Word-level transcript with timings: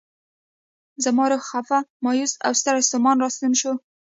زما 1.03 1.23
روح 1.31 1.41
خفه، 1.49 1.77
مایوس 2.03 2.33
او 2.45 2.51
ستړی 2.59 2.81
ستومان 2.89 3.17
راستون 3.23 3.53
شي. 3.61 3.71